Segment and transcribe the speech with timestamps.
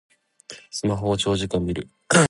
[0.71, 1.87] スマホを長時間みる